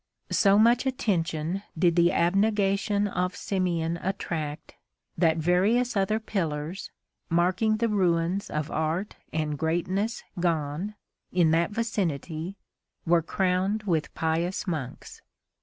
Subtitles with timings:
[0.31, 4.73] So much attention did the abnegation of Simeon attract
[5.15, 6.89] that various other pillars,
[7.29, 10.95] marking the ruins of art and greatness gone,
[11.31, 12.57] in that vicinity,
[13.05, 15.21] were crowned with pious monks.